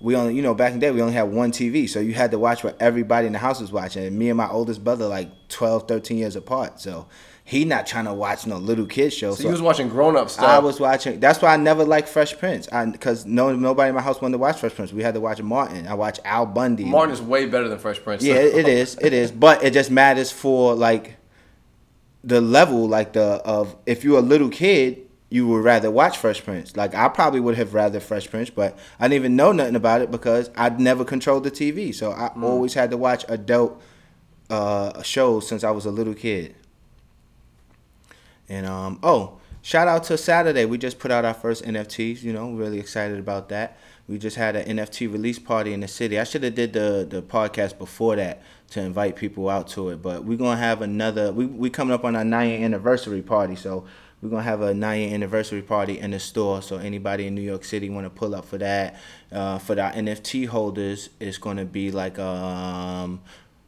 we 0.00 0.14
only, 0.14 0.34
you 0.34 0.42
know, 0.42 0.54
back 0.54 0.72
in 0.72 0.78
the 0.78 0.86
day 0.86 0.90
we 0.92 1.00
only 1.00 1.14
had 1.14 1.24
one 1.24 1.50
TV, 1.50 1.88
so 1.88 1.98
you 1.98 2.14
had 2.14 2.30
to 2.30 2.38
watch 2.38 2.62
what 2.62 2.80
everybody 2.80 3.26
in 3.26 3.32
the 3.32 3.38
house 3.38 3.60
was 3.60 3.72
watching. 3.72 4.04
And 4.04 4.18
me 4.18 4.28
and 4.28 4.36
my 4.36 4.48
oldest 4.48 4.84
brother 4.84 5.08
like 5.08 5.48
12, 5.48 5.88
13 5.88 6.18
years 6.18 6.36
apart, 6.36 6.80
so 6.80 7.08
he 7.48 7.64
not 7.64 7.86
trying 7.86 8.04
to 8.04 8.12
watch 8.12 8.46
no 8.46 8.58
little 8.58 8.84
kid 8.84 9.10
show. 9.10 9.34
So 9.34 9.44
he 9.44 9.48
was 9.48 9.62
watching 9.62 9.88
grown 9.88 10.16
up 10.16 10.28
stuff. 10.28 10.44
I 10.44 10.58
was 10.58 10.78
watching. 10.78 11.18
That's 11.18 11.40
why 11.40 11.54
I 11.54 11.56
never 11.56 11.82
liked 11.82 12.08
Fresh 12.08 12.38
Prince. 12.38 12.68
I 12.70 12.84
because 12.84 13.24
no 13.24 13.56
nobody 13.56 13.88
in 13.88 13.94
my 13.94 14.02
house 14.02 14.20
wanted 14.20 14.32
to 14.32 14.38
watch 14.38 14.58
Fresh 14.58 14.74
Prince. 14.74 14.92
We 14.92 15.02
had 15.02 15.14
to 15.14 15.20
watch 15.20 15.40
Martin. 15.40 15.88
I 15.88 15.94
watch 15.94 16.20
Al 16.26 16.46
Bundy. 16.46 16.84
Martin 16.84 17.14
is 17.14 17.22
way 17.22 17.46
better 17.46 17.68
than 17.68 17.78
Fresh 17.78 18.02
Prince. 18.04 18.22
Yeah, 18.22 18.34
it 18.34 18.68
is. 18.68 18.98
It 19.00 19.14
is. 19.14 19.32
But 19.32 19.64
it 19.64 19.72
just 19.72 19.90
matters 19.90 20.30
for 20.30 20.74
like 20.74 21.16
the 22.22 22.42
level, 22.42 22.86
like 22.86 23.14
the 23.14 23.22
of 23.22 23.74
if 23.86 24.04
you're 24.04 24.18
a 24.18 24.22
little 24.22 24.50
kid, 24.50 25.07
you 25.30 25.46
would 25.46 25.62
rather 25.62 25.90
watch 25.90 26.16
Fresh 26.16 26.44
Prince. 26.44 26.76
Like 26.76 26.94
I 26.94 27.08
probably 27.08 27.40
would 27.40 27.56
have 27.56 27.74
rather 27.74 28.00
Fresh 28.00 28.30
Prince, 28.30 28.50
but 28.50 28.78
I 28.98 29.04
didn't 29.08 29.22
even 29.22 29.36
know 29.36 29.52
nothing 29.52 29.76
about 29.76 30.00
it 30.00 30.10
because 30.10 30.50
I'd 30.56 30.80
never 30.80 31.04
controlled 31.04 31.44
the 31.44 31.50
TV. 31.50 31.94
So 31.94 32.12
I 32.12 32.28
always 32.40 32.74
had 32.74 32.90
to 32.90 32.96
watch 32.96 33.24
adult 33.28 33.80
uh, 34.48 35.02
shows 35.02 35.46
since 35.46 35.64
I 35.64 35.70
was 35.70 35.84
a 35.84 35.90
little 35.90 36.14
kid. 36.14 36.54
And 38.48 38.64
um, 38.66 38.98
oh, 39.02 39.38
shout 39.60 39.88
out 39.88 40.04
to 40.04 40.16
Saturday. 40.16 40.64
We 40.64 40.78
just 40.78 40.98
put 40.98 41.10
out 41.10 41.26
our 41.26 41.34
first 41.34 41.62
NFTs. 41.64 42.22
You 42.22 42.32
know, 42.32 42.50
really 42.52 42.80
excited 42.80 43.18
about 43.18 43.50
that. 43.50 43.76
We 44.08 44.16
just 44.16 44.36
had 44.36 44.56
an 44.56 44.78
NFT 44.78 45.12
release 45.12 45.38
party 45.38 45.74
in 45.74 45.80
the 45.80 45.88
city. 45.88 46.18
I 46.18 46.24
should 46.24 46.42
have 46.42 46.54
did 46.54 46.72
the 46.72 47.06
the 47.08 47.20
podcast 47.20 47.76
before 47.76 48.16
that 48.16 48.42
to 48.70 48.80
invite 48.80 49.16
people 49.16 49.50
out 49.50 49.68
to 49.68 49.90
it. 49.90 50.00
But 50.00 50.24
we're 50.24 50.38
gonna 50.38 50.58
have 50.58 50.80
another. 50.80 51.30
We 51.30 51.44
we 51.44 51.68
coming 51.68 51.92
up 51.92 52.06
on 52.06 52.16
our 52.16 52.24
nine 52.24 52.48
year 52.48 52.64
anniversary 52.64 53.20
party, 53.20 53.54
so 53.54 53.84
we're 54.20 54.30
gonna 54.30 54.42
have 54.42 54.62
a 54.62 54.74
nine 54.74 55.00
year 55.00 55.14
anniversary 55.14 55.62
party 55.62 55.98
in 55.98 56.10
the 56.10 56.18
store. 56.18 56.60
So 56.62 56.76
anybody 56.76 57.26
in 57.26 57.34
New 57.34 57.42
York 57.42 57.64
City 57.64 57.88
want 57.88 58.04
to 58.04 58.10
pull 58.10 58.34
up 58.34 58.44
for 58.44 58.58
that. 58.58 58.96
Uh, 59.30 59.58
for 59.58 59.74
the 59.74 59.82
NFT 59.82 60.46
holders, 60.46 61.10
it's 61.20 61.38
gonna 61.38 61.64
be 61.64 61.90
like 61.90 62.18
um 62.18 63.20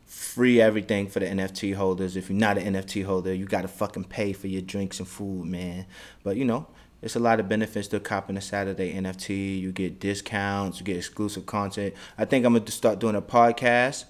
free 0.06 0.60
everything 0.60 1.06
for 1.06 1.20
the 1.20 1.26
NFT 1.26 1.74
holders. 1.74 2.16
If 2.16 2.30
you're 2.30 2.38
not 2.38 2.58
an 2.58 2.74
NFT 2.74 3.04
holder, 3.04 3.32
you 3.32 3.46
gotta 3.46 3.68
fucking 3.68 4.04
pay 4.04 4.32
for 4.32 4.48
your 4.48 4.62
drinks 4.62 4.98
and 4.98 5.08
food, 5.08 5.46
man. 5.46 5.86
But 6.24 6.36
you 6.36 6.44
know, 6.44 6.66
it's 7.00 7.14
a 7.14 7.20
lot 7.20 7.38
of 7.38 7.48
benefits 7.48 7.86
to 7.88 8.00
copping 8.00 8.36
a 8.36 8.40
Saturday 8.40 8.92
NFT. 8.92 9.60
You 9.60 9.70
get 9.70 10.00
discounts, 10.00 10.80
you 10.80 10.84
get 10.84 10.96
exclusive 10.96 11.46
content. 11.46 11.94
I 12.18 12.24
think 12.24 12.44
I'm 12.44 12.54
gonna 12.54 12.70
start 12.70 12.98
doing 12.98 13.14
a 13.14 13.22
podcast 13.22 14.04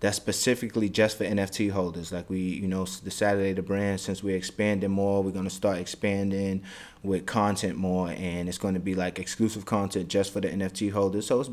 that's 0.00 0.16
specifically 0.16 0.88
just 0.88 1.18
for 1.18 1.24
NFT 1.24 1.70
holders. 1.70 2.12
Like 2.12 2.28
we, 2.28 2.40
you 2.40 2.68
know, 2.68 2.84
the 2.84 3.10
Saturday 3.10 3.52
the 3.52 3.62
brand. 3.62 4.00
Since 4.00 4.22
we're 4.22 4.36
expanding 4.36 4.90
more, 4.90 5.22
we're 5.22 5.30
gonna 5.30 5.50
start 5.50 5.78
expanding 5.78 6.62
with 7.02 7.26
content 7.26 7.76
more, 7.76 8.10
and 8.10 8.48
it's 8.48 8.58
gonna 8.58 8.80
be 8.80 8.94
like 8.94 9.18
exclusive 9.18 9.64
content 9.64 10.08
just 10.08 10.32
for 10.32 10.40
the 10.40 10.48
NFT 10.48 10.92
holders. 10.92 11.26
So 11.26 11.40
it's 11.40 11.50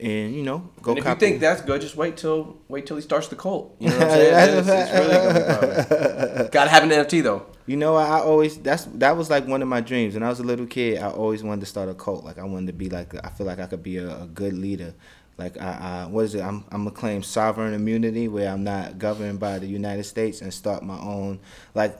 and 0.00 0.34
you 0.34 0.42
know, 0.42 0.70
go. 0.82 0.92
And 0.92 0.98
if 0.98 1.04
you 1.04 1.14
think 1.14 1.40
that's 1.40 1.62
good, 1.62 1.80
just 1.80 1.96
wait 1.96 2.16
till 2.16 2.58
wait 2.68 2.86
till 2.86 2.96
he 2.96 3.02
starts 3.02 3.28
the 3.28 3.36
cult. 3.36 3.76
You 3.78 3.90
know 3.90 3.98
what 3.98 4.02
I'm 4.10 4.10
saying? 4.10 4.58
it's, 4.58 4.68
it's 4.68 4.92
really 4.92 6.34
gonna 6.34 6.48
Gotta 6.52 6.70
have 6.70 6.82
an 6.82 6.90
NFT 6.90 7.22
though. 7.22 7.46
You 7.66 7.76
know, 7.76 7.96
I 7.96 8.20
always 8.20 8.58
that's 8.58 8.84
that 8.86 9.16
was 9.16 9.30
like 9.30 9.46
one 9.46 9.62
of 9.62 9.68
my 9.68 9.80
dreams. 9.80 10.14
When 10.14 10.22
I 10.22 10.28
was 10.28 10.40
a 10.40 10.44
little 10.44 10.66
kid, 10.66 10.98
I 10.98 11.10
always 11.10 11.42
wanted 11.42 11.60
to 11.60 11.66
start 11.66 11.88
a 11.88 11.94
cult. 11.94 12.24
Like 12.24 12.38
I 12.38 12.44
wanted 12.44 12.66
to 12.68 12.72
be 12.72 12.90
like 12.90 13.14
I 13.24 13.30
feel 13.30 13.46
like 13.46 13.60
I 13.60 13.66
could 13.66 13.82
be 13.82 13.98
a, 13.98 14.22
a 14.22 14.26
good 14.26 14.54
leader. 14.54 14.94
Like 15.36 15.60
I, 15.60 16.04
I 16.04 16.06
what 16.06 16.24
is 16.24 16.34
it? 16.34 16.42
I'm 16.42 16.64
I'm 16.70 16.84
gonna 16.84 16.90
claim 16.92 17.22
sovereign 17.22 17.74
immunity 17.74 18.28
where 18.28 18.50
I'm 18.50 18.64
not 18.64 18.98
governed 18.98 19.40
by 19.40 19.58
the 19.58 19.66
United 19.66 20.04
States 20.04 20.40
and 20.40 20.52
start 20.52 20.82
my 20.82 20.98
own 20.98 21.40
like. 21.74 21.98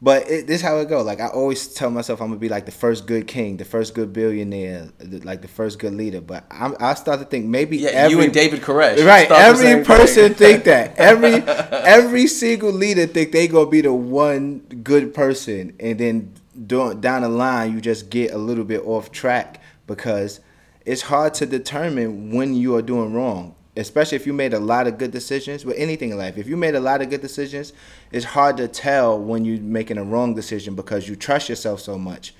But 0.00 0.30
it, 0.30 0.46
this 0.46 0.62
how 0.62 0.78
it 0.78 0.88
go. 0.88 1.02
Like 1.02 1.18
I 1.18 1.26
always 1.26 1.74
tell 1.74 1.90
myself, 1.90 2.20
I'm 2.20 2.28
gonna 2.28 2.38
be 2.38 2.48
like 2.48 2.66
the 2.66 2.70
first 2.70 3.04
good 3.08 3.26
king, 3.26 3.56
the 3.56 3.64
first 3.64 3.94
good 3.94 4.12
billionaire, 4.12 4.90
the, 4.98 5.18
like 5.26 5.42
the 5.42 5.48
first 5.48 5.80
good 5.80 5.92
leader. 5.92 6.20
But 6.20 6.44
I'm, 6.52 6.76
I 6.78 6.94
start 6.94 7.18
to 7.18 7.26
think 7.26 7.46
maybe 7.46 7.78
Yeah, 7.78 7.90
every, 7.90 8.16
you 8.16 8.22
and 8.22 8.32
David 8.32 8.60
Koresh. 8.60 9.04
Right. 9.04 9.28
Every 9.28 9.84
person 9.84 10.34
thing. 10.34 10.62
think 10.62 10.64
that. 10.64 10.96
Every 10.98 11.34
every 11.34 12.28
single 12.28 12.70
leader 12.70 13.06
think 13.08 13.32
they 13.32 13.48
gonna 13.48 13.68
be 13.68 13.80
the 13.80 13.92
one 13.92 14.60
good 14.84 15.14
person, 15.14 15.74
and 15.80 15.98
then 15.98 16.32
down 16.66 17.00
down 17.00 17.22
the 17.22 17.28
line 17.28 17.72
you 17.72 17.80
just 17.80 18.08
get 18.08 18.30
a 18.32 18.38
little 18.38 18.64
bit 18.64 18.86
off 18.86 19.10
track 19.10 19.60
because 19.88 20.38
it's 20.88 21.02
hard 21.02 21.34
to 21.34 21.44
determine 21.44 22.32
when 22.32 22.54
you 22.54 22.74
are 22.74 22.80
doing 22.80 23.12
wrong. 23.12 23.54
Especially 23.76 24.16
if 24.16 24.26
you 24.26 24.32
made 24.32 24.54
a 24.54 24.58
lot 24.58 24.86
of 24.86 24.96
good 24.96 25.10
decisions 25.10 25.64
with 25.64 25.76
anything 25.76 26.10
in 26.10 26.16
life. 26.16 26.38
If 26.38 26.48
you 26.48 26.56
made 26.56 26.74
a 26.74 26.80
lot 26.80 27.02
of 27.02 27.10
good 27.10 27.20
decisions, 27.20 27.74
it's 28.10 28.24
hard 28.24 28.56
to 28.56 28.66
tell 28.66 29.20
when 29.20 29.44
you're 29.44 29.60
making 29.60 29.98
a 29.98 30.02
wrong 30.02 30.34
decision 30.34 30.74
because 30.74 31.06
you 31.06 31.14
trust 31.14 31.50
yourself 31.50 31.80
so 31.80 31.98
much. 31.98 32.34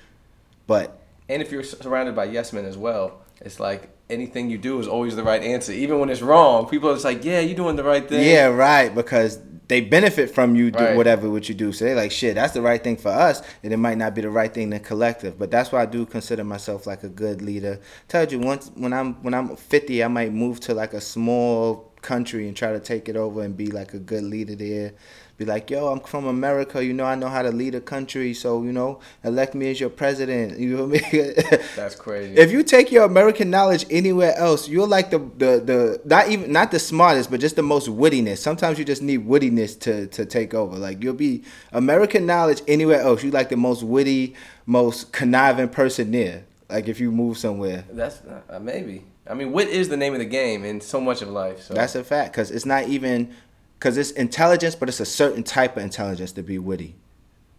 But 0.65 0.99
And 1.29 1.43
if 1.43 1.51
you're 1.51 1.63
surrounded 1.63 2.15
by 2.15 2.25
yes 2.25 2.51
men 2.51 2.65
as 2.65 2.75
well, 2.75 3.21
it's 3.41 3.59
like 3.59 3.89
anything 4.09 4.49
you 4.49 4.57
do 4.57 4.79
is 4.79 4.87
always 4.87 5.15
the 5.15 5.23
right 5.23 5.41
answer, 5.41 5.71
even 5.71 5.99
when 5.99 6.09
it's 6.09 6.21
wrong. 6.21 6.67
People 6.67 6.89
are 6.89 6.93
just 6.93 7.05
like, 7.05 7.23
"Yeah, 7.23 7.39
you're 7.39 7.55
doing 7.55 7.75
the 7.75 7.83
right 7.83 8.07
thing." 8.07 8.23
Yeah, 8.25 8.47
right. 8.47 8.93
Because 8.93 9.39
they 9.67 9.81
benefit 9.81 10.31
from 10.33 10.55
you 10.55 10.71
do 10.71 10.83
Right. 10.83 10.97
whatever 10.97 11.29
what 11.29 11.47
you 11.47 11.53
do. 11.53 11.71
So 11.71 11.85
they 11.85 11.93
like 11.93 12.11
shit. 12.11 12.33
That's 12.35 12.53
the 12.53 12.61
right 12.61 12.83
thing 12.83 12.97
for 12.97 13.09
us, 13.09 13.43
and 13.63 13.71
it 13.71 13.77
might 13.77 13.99
not 13.99 14.15
be 14.15 14.21
the 14.21 14.29
right 14.29 14.51
thing 14.51 14.71
to 14.71 14.79
collective. 14.79 15.37
But 15.37 15.51
that's 15.51 15.71
why 15.71 15.83
I 15.83 15.85
do 15.85 16.05
consider 16.07 16.43
myself 16.43 16.87
like 16.87 17.03
a 17.03 17.07
good 17.09 17.41
leader. 17.43 17.79
Told 18.07 18.31
you 18.31 18.39
once 18.39 18.71
when 18.75 18.93
I'm 18.93 19.13
when 19.21 19.33
I'm 19.35 19.55
50, 19.55 20.03
I 20.03 20.07
might 20.07 20.33
move 20.33 20.59
to 20.61 20.73
like 20.73 20.93
a 20.93 21.01
small 21.01 21.88
country 22.01 22.47
and 22.47 22.55
try 22.55 22.71
to 22.71 22.79
take 22.79 23.09
it 23.09 23.15
over 23.15 23.41
and 23.41 23.55
be 23.55 23.67
like 23.67 23.93
a 23.93 23.99
good 23.99 24.23
leader 24.23 24.55
there. 24.55 24.93
Be 25.37 25.45
like, 25.45 25.69
yo, 25.69 25.87
I'm 25.87 26.01
from 26.01 26.25
America. 26.25 26.83
You 26.83 26.93
know, 26.93 27.05
I 27.05 27.15
know 27.15 27.29
how 27.29 27.41
to 27.41 27.49
lead 27.49 27.73
a 27.73 27.79
country. 27.79 28.33
So 28.33 28.61
you 28.63 28.73
know, 28.73 28.99
elect 29.23 29.55
me 29.55 29.71
as 29.71 29.79
your 29.79 29.89
president. 29.89 30.59
You 30.59 30.75
know 30.75 30.85
what 30.85 31.03
I 31.05 31.11
mean? 31.11 31.33
That's 31.75 31.95
crazy. 31.95 32.35
If 32.35 32.51
you 32.51 32.61
take 32.63 32.91
your 32.91 33.05
American 33.05 33.49
knowledge 33.49 33.85
anywhere 33.89 34.35
else, 34.35 34.67
you're 34.67 34.87
like 34.87 35.09
the, 35.09 35.19
the 35.19 35.61
the 35.69 36.01
not 36.03 36.27
even 36.29 36.51
not 36.51 36.71
the 36.71 36.79
smartest, 36.79 37.31
but 37.31 37.39
just 37.39 37.55
the 37.55 37.63
most 37.63 37.87
wittiness. 37.87 38.39
Sometimes 38.39 38.77
you 38.77 38.83
just 38.83 39.01
need 39.01 39.25
wittiness 39.25 39.79
to 39.81 40.07
to 40.07 40.25
take 40.25 40.53
over. 40.53 40.77
Like 40.77 41.01
you'll 41.01 41.13
be 41.13 41.43
American 41.71 42.25
knowledge 42.25 42.61
anywhere 42.67 42.99
else. 43.01 43.23
You 43.23 43.31
like 43.31 43.47
the 43.47 43.57
most 43.57 43.81
witty, 43.83 44.35
most 44.65 45.13
conniving 45.13 45.69
person 45.69 46.11
there. 46.11 46.43
Like 46.69 46.87
if 46.87 46.99
you 46.99 47.11
move 47.11 47.37
somewhere, 47.37 47.85
That's 47.91 48.21
uh, 48.49 48.59
maybe. 48.59 49.03
I 49.29 49.35
mean, 49.35 49.51
wit 49.51 49.67
is 49.69 49.89
the 49.89 49.97
name 49.97 50.13
of 50.13 50.19
the 50.19 50.25
game 50.25 50.65
in 50.65 50.81
so 50.81 50.99
much 50.99 51.21
of 51.21 51.29
life. 51.29 51.61
So 51.61 51.73
that's 51.75 51.95
a 51.95 52.03
fact. 52.03 52.33
Because 52.33 52.49
it's 52.49 52.65
not 52.65 52.87
even 52.87 53.33
because 53.77 53.97
it's 53.97 54.11
intelligence, 54.11 54.75
but 54.75 54.89
it's 54.89 54.99
a 54.99 55.05
certain 55.05 55.43
type 55.43 55.77
of 55.77 55.83
intelligence 55.83 56.31
to 56.33 56.43
be 56.43 56.57
witty. 56.57 56.95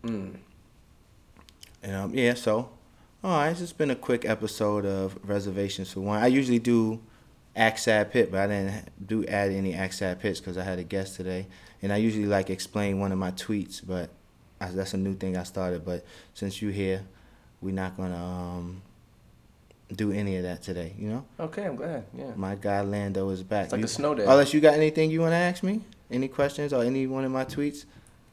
Mm. 0.02 0.36
And 1.82 1.96
um, 1.96 2.14
yeah, 2.14 2.34
so 2.34 2.70
all 3.22 3.36
right, 3.36 3.50
it's 3.50 3.60
just 3.60 3.78
been 3.78 3.90
a 3.90 3.96
quick 3.96 4.24
episode 4.24 4.86
of 4.86 5.18
Reservations 5.22 5.92
for 5.92 6.00
One. 6.00 6.22
I 6.22 6.26
usually 6.26 6.58
do 6.58 7.00
Act 7.54 7.80
Sad 7.80 8.10
Pit, 8.10 8.30
but 8.30 8.40
I 8.40 8.46
didn't 8.46 9.06
do 9.06 9.26
add 9.26 9.52
any 9.52 9.74
Act 9.74 9.94
Sad 9.94 10.20
Pits 10.20 10.40
because 10.40 10.56
I 10.56 10.64
had 10.64 10.78
a 10.78 10.84
guest 10.84 11.16
today, 11.16 11.46
and 11.82 11.92
I 11.92 11.98
usually 11.98 12.26
like 12.26 12.50
explain 12.50 12.98
one 12.98 13.12
of 13.12 13.18
my 13.18 13.30
tweets, 13.32 13.82
but 13.86 14.10
I, 14.60 14.68
that's 14.68 14.94
a 14.94 14.96
new 14.96 15.14
thing 15.14 15.36
I 15.36 15.42
started. 15.42 15.84
But 15.84 16.04
since 16.32 16.62
you're 16.62 16.72
here, 16.72 17.02
we're 17.60 17.74
not 17.74 17.96
gonna 17.96 18.16
um, 18.16 18.82
do 19.94 20.12
any 20.12 20.36
of 20.36 20.42
that 20.44 20.62
today. 20.62 20.94
You 20.98 21.08
know, 21.08 21.24
okay, 21.40 21.64
I'm 21.64 21.76
glad. 21.76 22.04
Yeah. 22.16 22.32
my 22.36 22.54
guy 22.54 22.80
Lando 22.82 23.28
is 23.30 23.42
back. 23.42 23.64
It's 23.64 23.72
like 23.72 23.80
You- 23.80 23.84
a 23.86 23.88
snow 23.88 24.14
day. 24.14 24.22
Unless 24.24 24.54
you 24.54 24.60
got 24.60 24.74
anything 24.74 25.10
you 25.10 25.20
want 25.20 25.32
to 25.32 25.36
ask 25.36 25.62
me, 25.62 25.82
any 26.10 26.28
questions 26.28 26.72
or 26.72 26.82
any 26.84 27.06
one 27.06 27.24
of 27.24 27.30
my 27.32 27.44
tweets. 27.44 27.84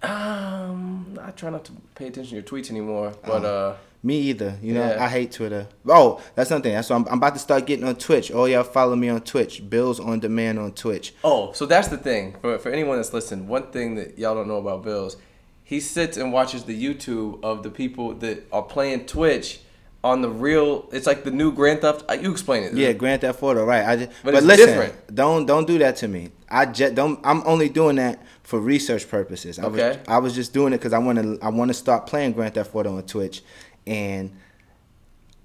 Um, 0.03 1.17
I 1.21 1.31
try 1.31 1.49
not 1.49 1.65
to 1.65 1.71
pay 1.95 2.07
attention 2.07 2.29
to 2.29 2.35
your 2.35 2.43
tweets 2.43 2.69
anymore, 2.69 3.13
but 3.25 3.43
uh, 3.45 3.75
Me 4.03 4.15
either. 4.29 4.57
You 4.61 4.73
know, 4.75 4.87
Yeah. 4.87 5.03
I 5.03 5.09
hate 5.09 5.31
Twitter. 5.31 5.67
Oh, 5.87 6.21
that's 6.35 6.49
something. 6.49 6.71
That's 6.71 6.89
why 6.89 6.95
I'm, 6.97 7.05
I'm 7.07 7.17
about 7.17 7.33
to 7.33 7.39
start 7.39 7.65
getting 7.65 7.85
on 7.85 7.95
Twitch. 7.95 8.31
Oh, 8.31 8.45
y'all 8.45 8.63
follow 8.63 8.95
me 8.95 9.09
on 9.09 9.21
Twitch. 9.21 9.67
Bills 9.69 9.99
on 9.99 10.19
demand 10.19 10.59
on 10.59 10.71
Twitch. 10.73 11.13
oh, 11.23 11.51
so 11.53 11.65
that's 11.65 11.87
the 11.87 11.97
thing 11.97 12.35
for 12.41 12.57
for 12.59 12.69
anyone 12.71 12.97
that's 12.97 13.11
listening. 13.13 13.47
One 13.47 13.71
thing 13.71 13.95
that 13.95 14.17
y'all 14.19 14.35
don't 14.35 14.47
know 14.47 14.57
about 14.57 14.83
Bills, 14.83 15.17
he 15.63 15.79
sits 15.79 16.15
and 16.17 16.31
watches 16.31 16.63
the 16.65 16.81
YouTube 16.81 17.43
of 17.43 17.63
the 17.63 17.69
people 17.71 18.13
that 18.15 18.47
are 18.51 18.61
playing 18.63 19.05
Twitch 19.07 19.61
on 20.03 20.21
the 20.21 20.29
real. 20.29 20.87
It's 20.91 21.07
like 21.07 21.23
the 21.23 21.31
new 21.31 21.51
Grand 21.51 21.81
Theft. 21.81 22.05
uh, 22.09 22.13
You 22.13 22.31
explain 22.31 22.63
it. 22.63 22.73
Yeah, 22.73 22.93
Grand 22.93 23.21
Theft 23.21 23.41
Auto, 23.43 23.65
right? 23.65 23.85
I 23.85 23.95
just, 23.97 24.09
But 24.23 24.31
but, 24.31 24.35
it's 24.35 24.45
listen, 24.45 24.67
different. 24.67 25.15
don't 25.15 25.45
don't 25.45 25.67
do 25.67 25.77
that 25.79 25.95
to 25.97 26.07
me. 26.07 26.29
I 26.49 26.65
just 26.65 26.95
don't. 26.95 27.19
I'm 27.23 27.43
only 27.45 27.67
doing 27.69 27.97
that 27.97 28.21
for 28.43 28.59
research 28.59 29.09
purposes. 29.09 29.59
I 29.59 29.63
Okay. 29.65 29.89
was 29.89 29.97
I 30.07 30.17
was 30.19 30.35
just 30.35 30.53
doing 30.53 30.71
it 30.73 30.77
because 30.77 30.93
I 30.93 30.99
want 30.99 31.19
to 31.19 31.37
I 31.41 31.49
want 31.49 31.69
to 31.69 31.73
start 31.73 32.07
playing 32.07 32.33
Grand 32.33 32.53
Theft 32.53 32.73
Auto 32.73 32.95
on 32.95 33.03
Twitch, 33.03 33.41
and 33.85 34.31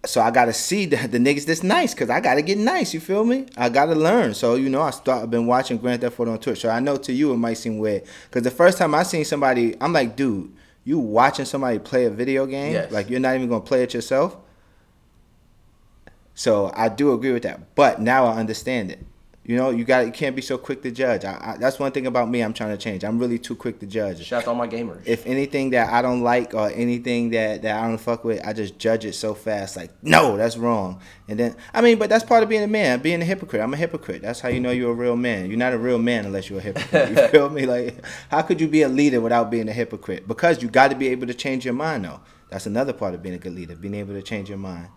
so 0.05 0.21
I 0.21 0.31
gotta 0.33 0.53
see 0.53 0.87
the, 0.87 0.97
the 1.09 1.19
niggas 1.19 1.47
that's 1.47 1.63
nice 1.63 1.95
because 1.95 2.11
I 2.11 2.21
gotta 2.21 2.43
get 2.43 2.59
nice. 2.59 2.93
You 2.93 2.99
feel 3.01 3.25
me? 3.25 3.47
I 3.57 3.69
gotta 3.69 3.95
learn. 3.95 4.35
So 4.35 4.57
you 4.57 4.69
know, 4.69 4.83
I 4.83 4.91
start. 4.91 5.23
I've 5.25 5.31
been 5.31 5.47
watching 5.47 5.77
Grand 5.79 6.01
Theft 6.03 6.19
Auto 6.21 6.33
on 6.33 6.39
Twitch. 6.39 6.61
So 6.61 6.69
I 6.71 6.81
know 6.81 6.97
to 6.97 7.13
you 7.13 7.33
it 7.33 7.37
might 7.37 7.55
seem 7.55 7.79
weird 7.79 8.03
because 8.29 8.43
the 8.43 8.51
first 8.51 8.79
time 8.79 8.95
I 8.95 9.03
seen 9.05 9.25
somebody, 9.25 9.77
I'm 9.81 9.93
like, 9.93 10.17
dude, 10.17 10.53
you 10.85 10.99
watching 10.99 11.45
somebody 11.45 11.79
play 11.79 12.05
a 12.05 12.11
video 12.11 12.47
game? 12.47 12.73
Yes. 12.73 12.93
Like 12.93 13.11
you're 13.11 13.21
not 13.21 13.35
even 13.35 13.49
gonna 13.49 13.61
play 13.63 13.83
it 13.83 13.95
yourself. 13.95 14.37
So 16.35 16.73
I 16.75 16.89
do 16.89 17.13
agree 17.13 17.33
with 17.33 17.43
that, 17.43 17.75
but 17.75 18.01
now 18.01 18.27
I 18.27 18.39
understand 18.39 18.91
it. 18.91 19.05
You 19.45 19.57
know, 19.57 19.71
you 19.71 19.85
got 19.85 20.07
you 20.07 20.13
can't 20.13 20.37
be 20.37 20.43
so 20.43 20.57
quick 20.57 20.83
to 20.83 20.93
judge. 20.93 21.25
I, 21.25 21.33
I, 21.41 21.57
that's 21.57 21.81
one 21.81 21.91
thing 21.91 22.07
about 22.07 22.31
me. 22.31 22.43
I'm 22.43 22.53
trying 22.53 22.71
to 22.71 22.77
change. 22.77 23.03
I'm 23.03 23.19
really 23.19 23.41
too 23.41 23.57
quick 23.57 23.81
to 23.81 23.87
judge. 23.87 24.25
Shout 24.25 24.39
out 24.39 24.45
to 24.45 24.51
all 24.51 24.55
my 24.55 24.69
gamers. 24.69 25.03
If 25.05 25.27
anything 25.27 25.71
that 25.71 25.93
I 25.93 26.01
don't 26.01 26.21
like 26.21 26.55
or 26.55 26.71
anything 26.71 27.31
that, 27.31 27.63
that 27.63 27.83
I 27.83 27.89
don't 27.89 27.99
fuck 27.99 28.23
with, 28.23 28.41
I 28.47 28.53
just 28.53 28.79
judge 28.79 29.05
it 29.05 29.15
so 29.15 29.35
fast. 29.35 29.77
Like, 29.77 29.91
no, 30.01 30.37
that's 30.37 30.57
wrong. 30.57 31.01
And 31.27 31.41
then, 31.41 31.57
I 31.75 31.81
mean, 31.81 31.99
but 31.99 32.09
that's 32.09 32.23
part 32.23 32.45
of 32.45 32.49
being 32.49 32.63
a 32.63 32.69
man, 32.69 33.01
being 33.01 33.21
a 33.21 33.25
hypocrite. 33.25 33.61
I'm 33.61 33.75
a 33.75 33.77
hypocrite. 33.77 34.23
That's 34.23 34.39
how 34.39 34.49
you 34.49 34.61
know 34.61 34.71
you're 34.71 34.93
a 34.93 34.95
real 34.95 35.17
man. 35.17 35.49
You're 35.49 35.59
not 35.59 35.73
a 35.73 35.79
real 35.79 35.99
man 35.99 36.25
unless 36.25 36.49
you're 36.49 36.61
a 36.61 36.63
hypocrite. 36.63 37.11
You 37.11 37.29
feel 37.29 37.51
me? 37.51 37.67
Like, 37.67 37.97
how 38.31 38.43
could 38.43 38.61
you 38.61 38.69
be 38.69 38.83
a 38.83 38.89
leader 38.89 39.21
without 39.21 39.51
being 39.51 39.69
a 39.69 39.73
hypocrite? 39.73 40.29
Because 40.29 40.63
you 40.63 40.69
got 40.69 40.93
to 40.93 40.97
be 40.97 41.09
able 41.09 41.27
to 41.27 41.35
change 41.35 41.65
your 41.65 41.75
mind, 41.75 42.05
though. 42.05 42.21
That's 42.49 42.67
another 42.67 42.93
part 42.93 43.15
of 43.15 43.23
being 43.25 43.35
a 43.35 43.39
good 43.39 43.55
leader, 43.55 43.75
being 43.75 43.95
able 43.95 44.15
to 44.15 44.23
change 44.23 44.51
your 44.51 44.59
mind. 44.59 44.89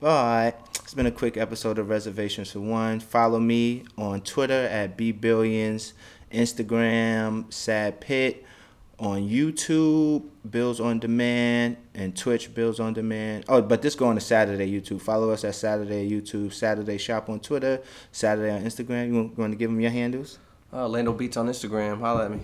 Right. 0.00 0.52
It's 0.74 0.92
been 0.92 1.06
a 1.06 1.10
quick 1.10 1.38
episode 1.38 1.78
of 1.78 1.88
Reservations 1.88 2.52
for 2.52 2.60
One. 2.60 3.00
Follow 3.00 3.40
me 3.40 3.84
on 3.96 4.20
Twitter 4.20 4.52
at 4.66 4.98
bbillions, 4.98 5.94
Instagram 6.30 7.50
Sad 7.50 7.98
Pit, 7.98 8.44
on 8.98 9.26
YouTube 9.26 10.28
Bills 10.48 10.80
on 10.80 10.98
Demand, 10.98 11.78
and 11.94 12.14
Twitch 12.14 12.54
Bills 12.54 12.78
on 12.78 12.92
Demand. 12.92 13.46
Oh, 13.48 13.62
but 13.62 13.80
this 13.80 13.94
going 13.94 14.16
to 14.16 14.20
Saturday 14.20 14.70
YouTube. 14.70 15.00
Follow 15.00 15.30
us 15.30 15.44
at 15.44 15.54
Saturday 15.54 16.08
YouTube, 16.08 16.52
Saturday 16.52 16.98
Shop 16.98 17.30
on 17.30 17.40
Twitter, 17.40 17.80
Saturday 18.12 18.54
on 18.54 18.64
Instagram. 18.64 19.08
You 19.08 19.14
want, 19.14 19.38
want 19.38 19.52
to 19.52 19.56
give 19.56 19.70
them 19.70 19.80
your 19.80 19.90
handles? 19.90 20.38
Uh, 20.74 20.86
Lando 20.86 21.14
Beats 21.14 21.38
on 21.38 21.48
Instagram. 21.48 22.00
Holla 22.00 22.26
at 22.26 22.32
me. 22.32 22.40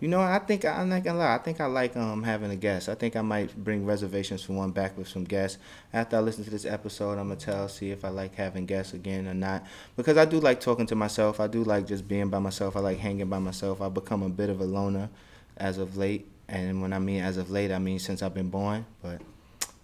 You 0.00 0.08
know, 0.08 0.20
I 0.20 0.38
think 0.40 0.64
I'm 0.64 0.88
not 0.88 1.02
gonna 1.02 1.18
lie. 1.18 1.34
I 1.34 1.38
think 1.38 1.60
I 1.60 1.66
like 1.66 1.96
um 1.96 2.22
having 2.22 2.50
a 2.50 2.56
guest. 2.56 2.88
I 2.88 2.94
think 2.94 3.16
I 3.16 3.22
might 3.22 3.56
bring 3.56 3.86
reservations 3.86 4.42
for 4.42 4.52
one 4.52 4.70
back 4.70 4.98
with 4.98 5.08
some 5.08 5.24
guests. 5.24 5.58
After 5.92 6.16
I 6.16 6.20
listen 6.20 6.44
to 6.44 6.50
this 6.50 6.64
episode, 6.64 7.12
I'm 7.12 7.28
gonna 7.28 7.36
tell 7.36 7.68
see 7.68 7.90
if 7.90 8.04
I 8.04 8.08
like 8.08 8.34
having 8.34 8.66
guests 8.66 8.92
again 8.92 9.26
or 9.26 9.34
not. 9.34 9.64
Because 9.96 10.16
I 10.16 10.24
do 10.24 10.40
like 10.40 10.60
talking 10.60 10.86
to 10.86 10.94
myself. 10.94 11.40
I 11.40 11.46
do 11.46 11.64
like 11.64 11.86
just 11.86 12.06
being 12.08 12.28
by 12.28 12.38
myself. 12.38 12.76
I 12.76 12.80
like 12.80 12.98
hanging 12.98 13.28
by 13.28 13.38
myself. 13.38 13.80
I've 13.80 13.94
become 13.94 14.22
a 14.22 14.28
bit 14.28 14.50
of 14.50 14.60
a 14.60 14.64
loner 14.64 15.08
as 15.56 15.78
of 15.78 15.96
late. 15.96 16.28
And 16.48 16.82
when 16.82 16.92
I 16.92 16.98
mean 16.98 17.22
as 17.22 17.36
of 17.36 17.50
late, 17.50 17.72
I 17.72 17.78
mean 17.78 17.98
since 17.98 18.22
I've 18.22 18.34
been 18.34 18.50
born. 18.50 18.84
But 19.02 19.22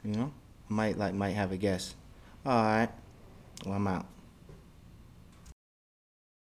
you 0.05 0.12
know, 0.12 0.33
might 0.69 0.99
like 0.99 1.14
might 1.14 1.31
have 1.31 1.52
a 1.52 1.57
guest. 1.57 1.95
All 2.45 2.62
right. 2.62 2.88
Well, 3.64 3.75
I'm 3.75 3.87
out. 3.87 4.07